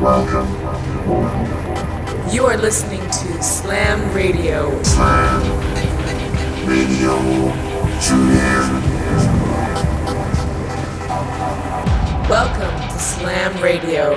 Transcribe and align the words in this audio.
You 0.00 0.06
are 2.46 2.56
listening 2.56 3.02
to 3.02 3.42
Slam 3.42 4.14
Radio. 4.14 4.82
Slam 4.82 5.42
Radio. 6.66 7.18
Tune 8.00 8.30
in. 8.30 8.80
Welcome 12.30 12.88
to 12.88 12.98
Slam 12.98 13.62
Radio. 13.62 14.16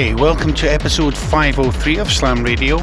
Hey, 0.00 0.14
welcome 0.14 0.54
to 0.54 0.66
episode 0.66 1.14
503 1.14 1.98
of 1.98 2.10
Slam 2.10 2.42
Radio, 2.42 2.78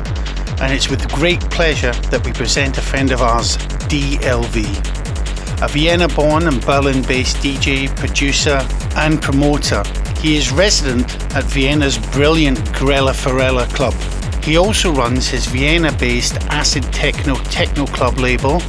and 0.61 0.71
it's 0.71 0.87
with 0.87 1.11
great 1.13 1.39
pleasure 1.49 1.91
that 2.11 2.23
we 2.23 2.31
present 2.31 2.77
a 2.77 2.81
friend 2.81 3.11
of 3.11 3.23
ours, 3.23 3.57
DLV. 3.89 5.63
A 5.63 5.67
Vienna 5.67 6.07
born 6.09 6.45
and 6.45 6.63
Berlin 6.63 7.01
based 7.01 7.37
DJ, 7.37 7.87
producer, 7.95 8.59
and 8.95 9.19
promoter, 9.19 9.81
he 10.21 10.37
is 10.37 10.51
resident 10.51 11.11
at 11.33 11.43
Vienna's 11.45 11.97
brilliant 11.97 12.59
Grelle 12.65 13.11
Forelle 13.15 13.65
club. 13.73 13.95
He 14.43 14.55
also 14.55 14.93
runs 14.93 15.27
his 15.27 15.47
Vienna 15.47 15.91
based 15.93 16.35
Acid 16.51 16.83
Techno 16.93 17.33
Techno 17.45 17.87
Club 17.87 18.19
label 18.19 18.61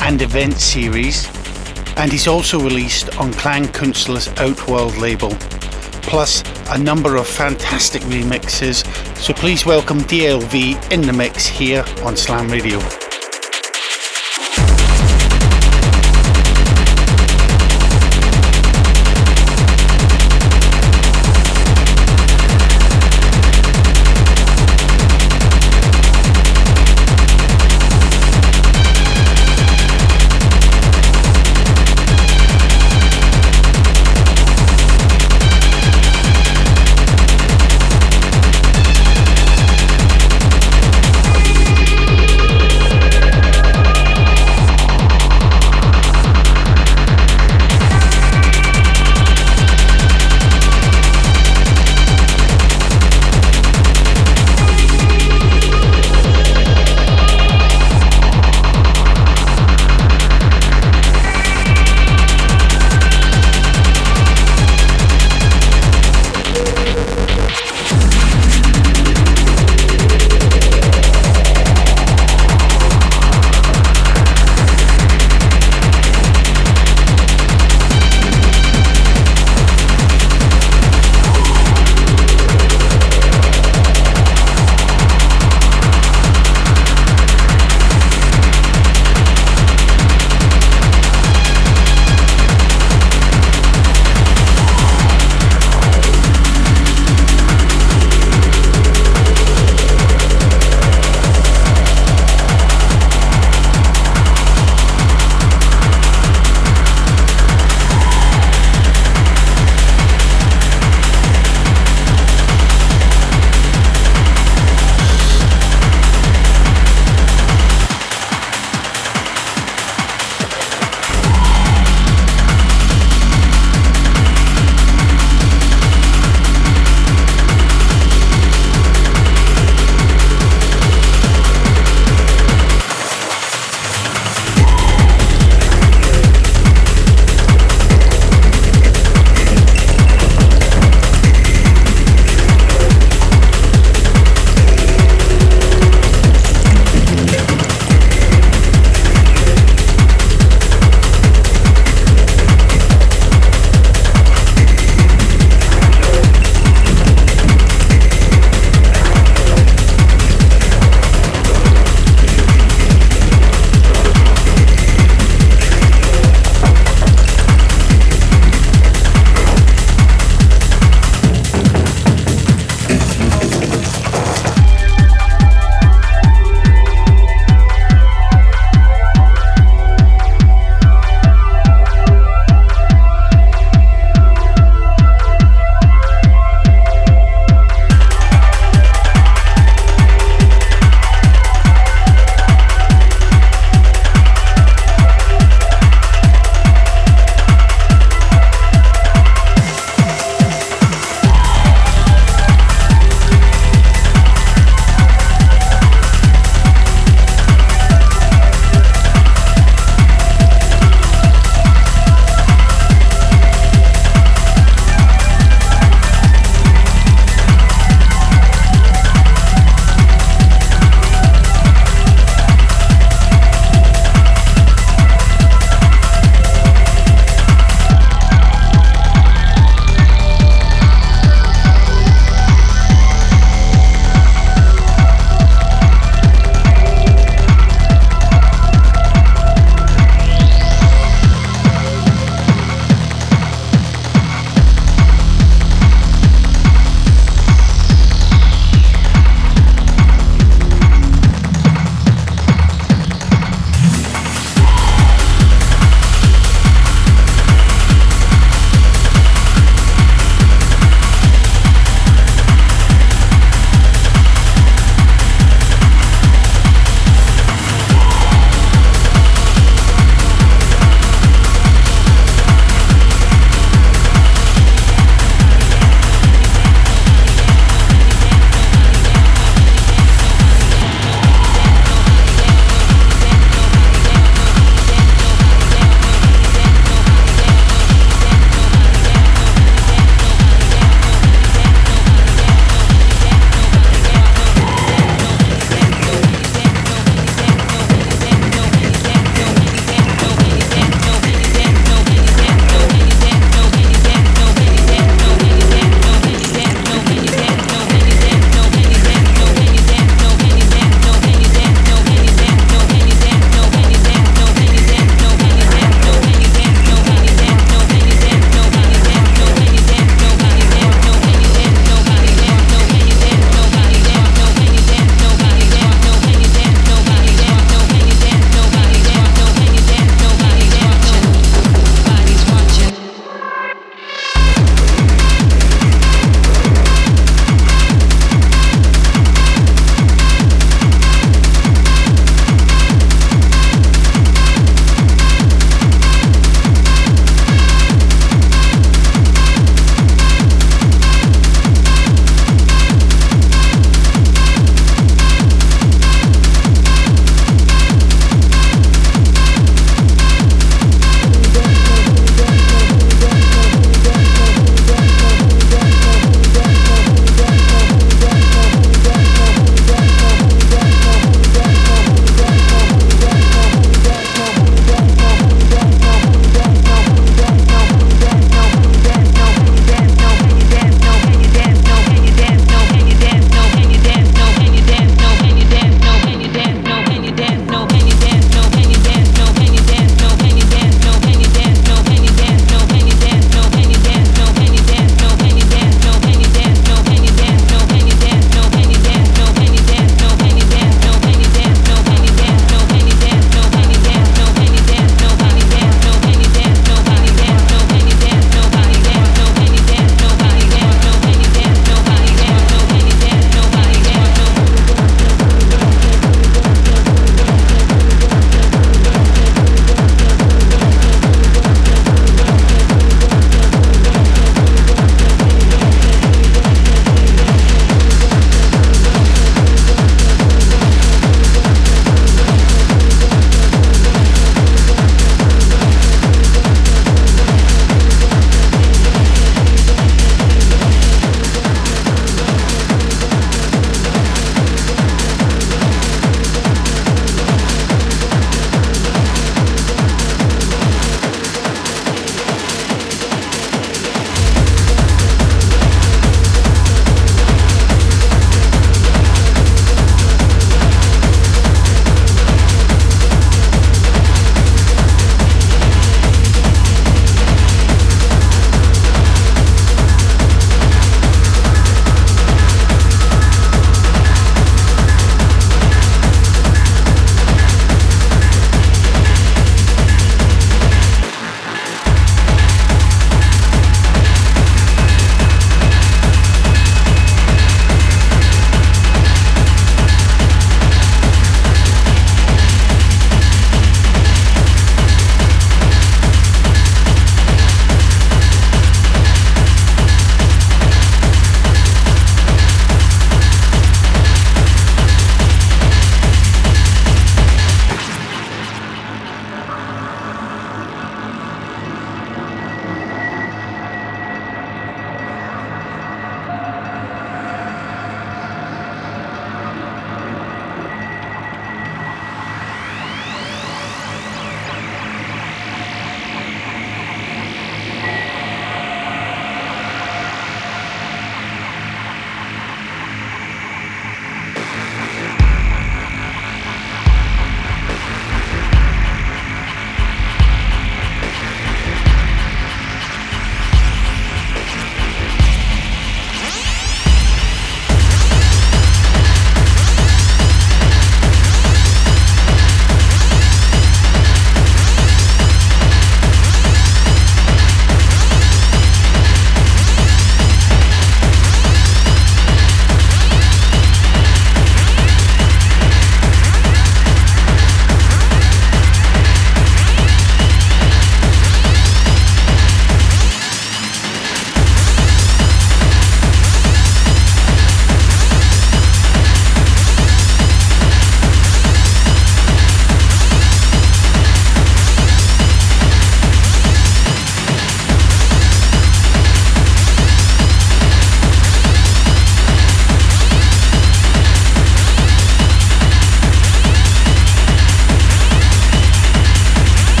and 0.00 0.20
event 0.20 0.54
series, 0.54 1.28
and 1.96 2.10
he's 2.10 2.26
also 2.26 2.58
released 2.58 3.16
on 3.18 3.32
Klangkünstler's 3.34 4.26
Outworld 4.40 4.96
label 4.96 5.38
plus 6.06 6.42
a 6.70 6.78
number 6.78 7.16
of 7.16 7.26
fantastic 7.26 8.02
remixes. 8.02 8.84
So 9.16 9.32
please 9.32 9.66
welcome 9.66 10.00
DLV 10.00 10.92
in 10.92 11.02
the 11.02 11.12
mix 11.12 11.46
here 11.46 11.84
on 12.02 12.16
Slam 12.16 12.48
Radio. 12.48 13.03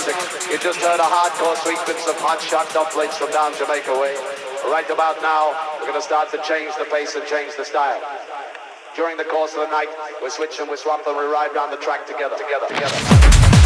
Music. 0.00 0.50
You 0.50 0.58
just 0.58 0.80
heard 0.80 1.00
a 1.00 1.04
hardcore 1.04 1.56
sequence 1.56 2.06
of 2.08 2.16
hot 2.20 2.40
shot 2.40 2.72
dumplings 2.72 3.16
from 3.16 3.30
down 3.32 3.52
Jamaica 3.56 3.92
way. 3.92 4.16
Right 4.64 4.88
about 4.88 5.20
now, 5.20 5.52
we're 5.78 5.88
going 5.88 6.00
to 6.00 6.04
start 6.04 6.30
to 6.32 6.38
change 6.42 6.72
the 6.78 6.84
pace 6.84 7.14
and 7.16 7.26
change 7.26 7.56
the 7.56 7.64
style. 7.64 8.00
During 8.96 9.16
the 9.16 9.24
course 9.24 9.52
of 9.54 9.60
the 9.60 9.70
night, 9.70 9.88
we 10.22 10.30
switch 10.30 10.58
and 10.58 10.70
we 10.70 10.76
swap 10.76 11.06
and 11.06 11.16
we 11.16 11.24
ride 11.24 11.52
down 11.54 11.70
the 11.70 11.76
track 11.76 12.06
together, 12.06 12.36
together, 12.36 12.66
together. 12.68 13.59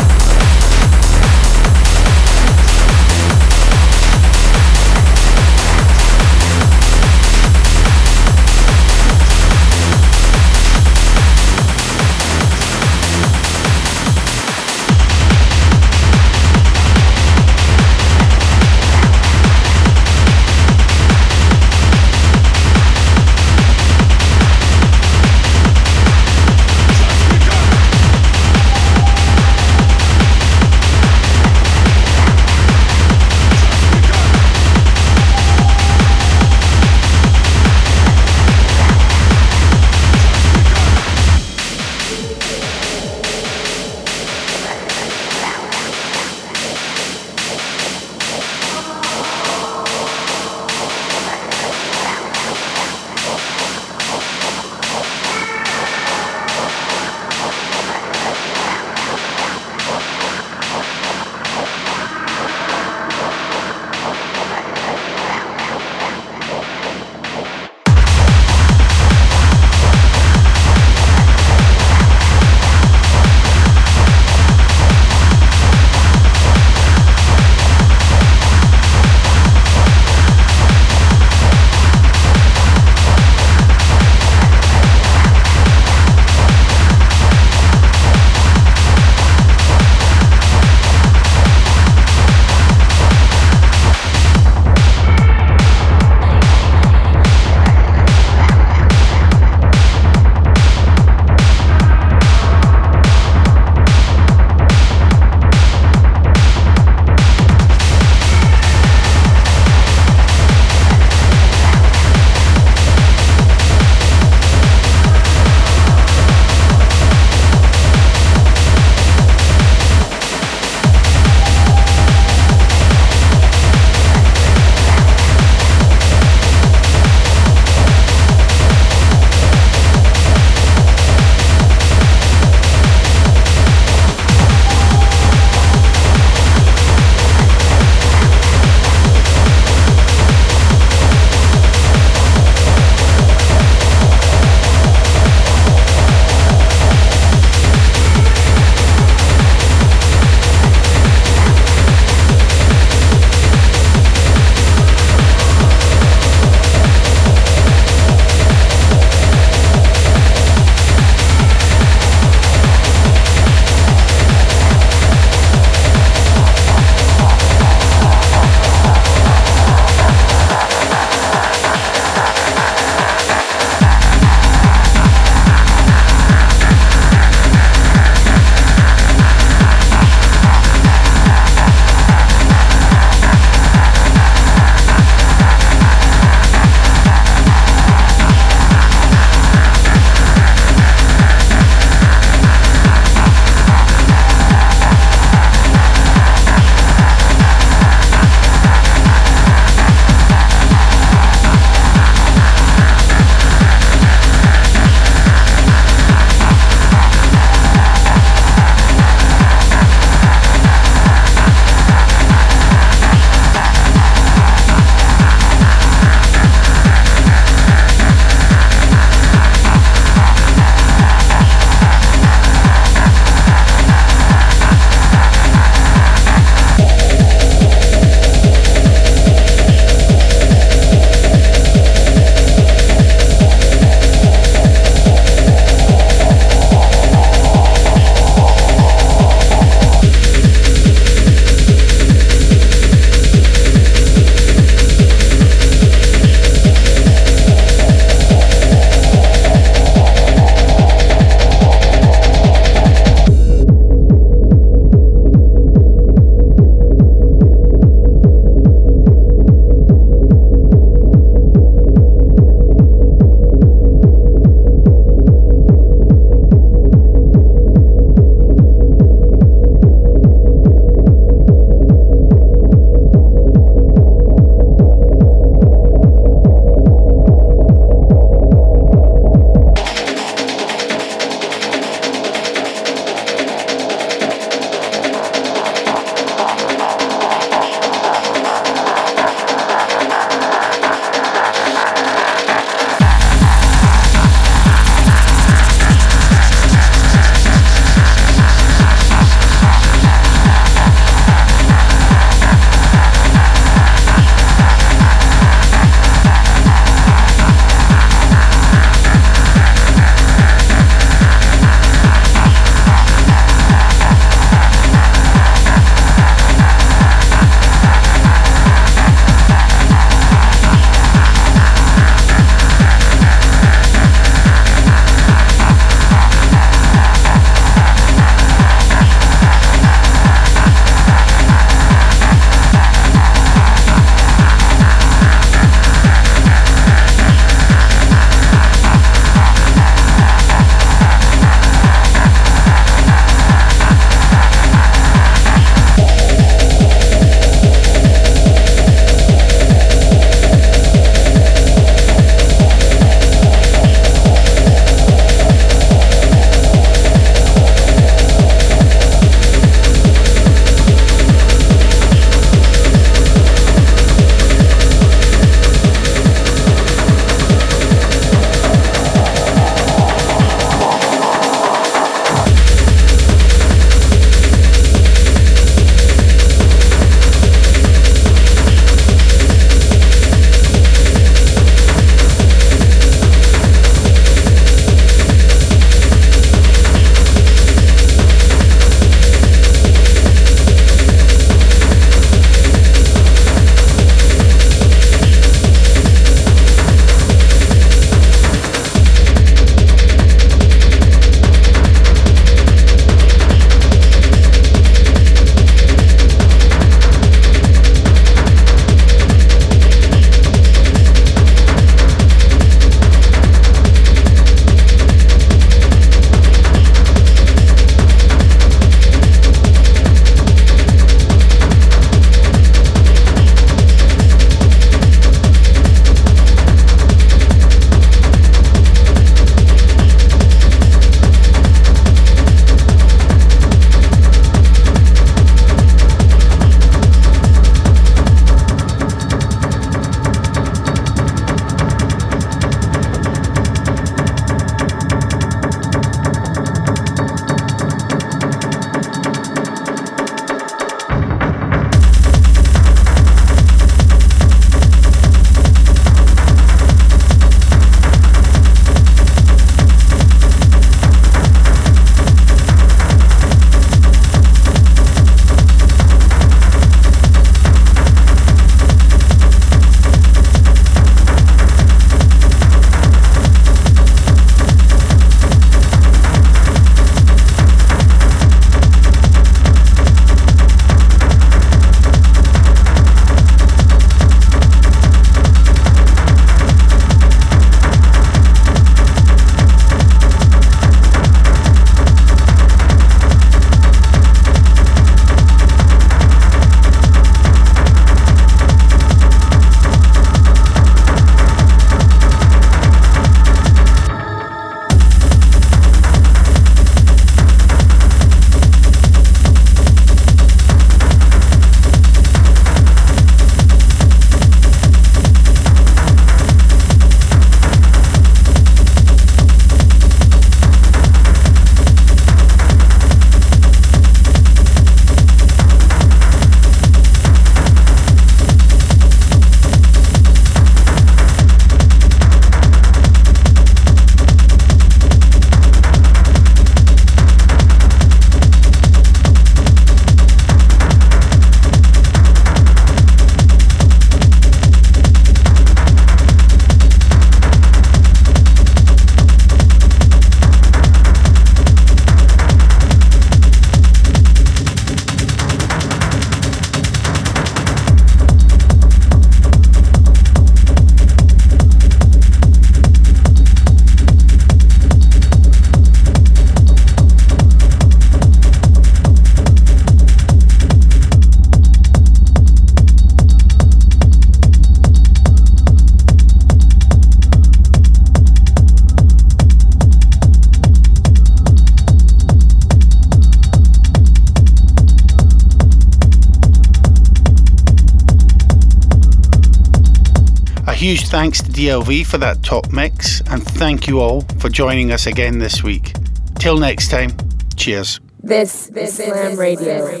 DLV 591.61 592.07
for 592.07 592.17
that 592.17 592.41
top 592.41 592.73
mix, 592.73 593.21
and 593.29 593.43
thank 593.43 593.85
you 593.87 593.99
all 593.99 594.21
for 594.39 594.49
joining 594.49 594.91
us 594.91 595.05
again 595.05 595.37
this 595.37 595.61
week. 595.61 595.93
Till 596.39 596.57
next 596.57 596.89
time, 596.89 597.11
cheers. 597.55 597.99
This 598.23 598.69
is 598.69 598.95
Slam 598.95 599.37
Radio. 599.37 600.00